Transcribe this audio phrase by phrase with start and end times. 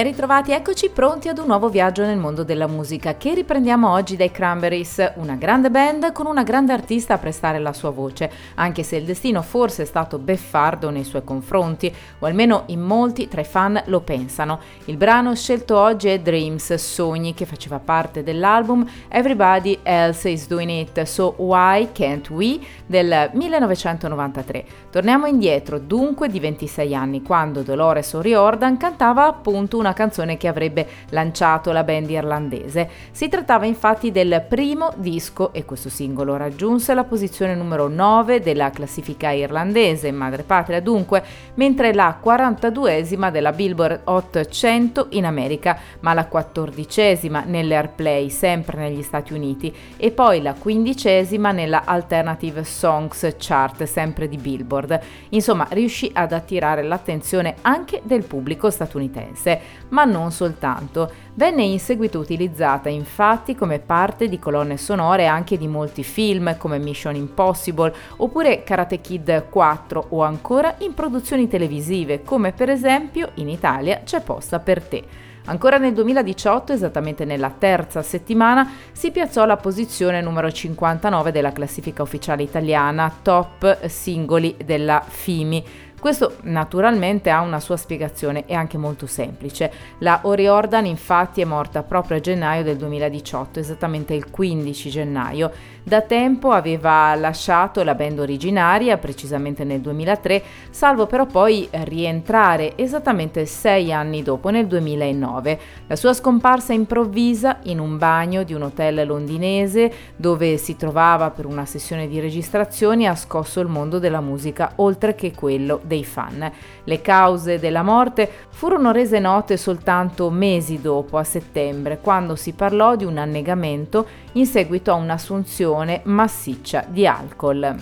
[0.00, 4.16] Ben ritrovati, eccoci pronti ad un nuovo viaggio nel mondo della musica che riprendiamo oggi
[4.16, 8.82] dai Cranberries, una grande band con una grande artista a prestare la sua voce, anche
[8.82, 13.42] se il destino forse è stato beffardo nei suoi confronti, o almeno in molti tra
[13.42, 14.60] i fan lo pensano.
[14.86, 20.70] Il brano scelto oggi è Dreams, Sogni, che faceva parte dell'album Everybody Else Is Doing
[20.70, 24.64] It, So Why Can't We del 1993.
[24.90, 30.86] Torniamo indietro dunque di 26 anni, quando Dolores O'Riordan cantava appunto una canzone che avrebbe
[31.10, 32.88] lanciato la band irlandese.
[33.10, 38.70] Si trattava infatti del primo disco e questo singolo raggiunse la posizione numero 9 della
[38.70, 41.22] classifica irlandese, madrepatria dunque,
[41.54, 48.78] mentre la 42esima della Billboard Hot 100 in America, ma la 14esima nelle Airplay sempre
[48.78, 54.98] negli Stati Uniti e poi la quindicesima nella Alternative Songs Chart sempre di Billboard.
[55.30, 61.10] Insomma, riuscì ad attirare l'attenzione anche del pubblico statunitense ma non soltanto.
[61.34, 66.78] Venne in seguito utilizzata infatti come parte di colonne sonore anche di molti film come
[66.78, 73.48] Mission Impossible oppure Karate Kid 4 o ancora in produzioni televisive come per esempio in
[73.48, 75.04] Italia C'è posta per te.
[75.46, 82.02] Ancora nel 2018, esattamente nella terza settimana, si piazzò alla posizione numero 59 della classifica
[82.02, 85.64] ufficiale italiana top singoli della FIMI
[86.00, 89.70] questo naturalmente ha una sua spiegazione e anche molto semplice.
[89.98, 95.52] La Oriordan infatti è morta proprio a gennaio del 2018, esattamente il 15 gennaio.
[95.82, 103.46] Da tempo aveva lasciato la band originaria, precisamente nel 2003, salvo però poi rientrare esattamente
[103.46, 105.58] sei anni dopo, nel 2009.
[105.86, 111.46] La sua scomparsa improvvisa in un bagno di un hotel londinese dove si trovava per
[111.46, 116.48] una sessione di registrazioni ha scosso il mondo della musica oltre che quello dei fan.
[116.84, 122.94] Le cause della morte furono rese note soltanto mesi dopo, a settembre, quando si parlò
[122.94, 127.74] di un annegamento in seguito a un'assunzione massiccia di alcol.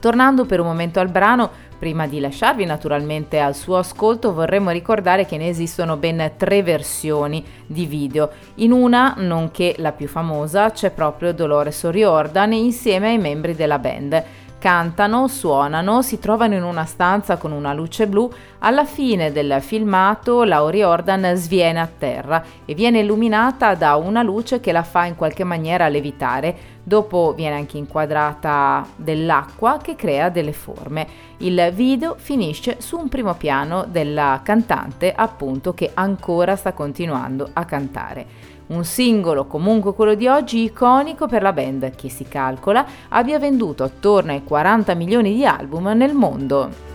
[0.00, 5.26] Tornando per un momento al brano, Prima di lasciarvi naturalmente al suo ascolto vorremmo ricordare
[5.26, 8.30] che ne esistono ben tre versioni di video.
[8.56, 14.24] In una, nonché la più famosa, c'è proprio Dolores O'Riordan insieme ai membri della band
[14.58, 18.30] cantano, suonano, si trovano in una stanza con una luce blu.
[18.60, 24.60] Alla fine del filmato Laurie Ordan sviene a terra e viene illuminata da una luce
[24.60, 26.74] che la fa in qualche maniera levitare.
[26.82, 31.06] Dopo viene anche inquadrata dell'acqua che crea delle forme.
[31.38, 37.64] Il video finisce su un primo piano della cantante, appunto, che ancora sta continuando a
[37.64, 38.54] cantare.
[38.68, 43.84] Un singolo, comunque quello di oggi, iconico per la band che si calcola abbia venduto
[43.84, 46.94] attorno ai 40 milioni di album nel mondo.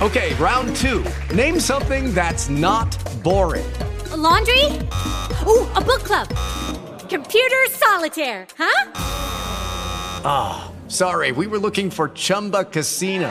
[0.00, 1.02] Okay, round two.
[1.34, 3.66] Name something that's not boring.
[4.12, 4.64] A laundry?
[5.46, 6.28] Ooh, a book club.
[7.08, 8.90] Computer solitaire, huh?
[10.24, 13.30] Ah, oh, sorry, we were looking for Chumba Casino.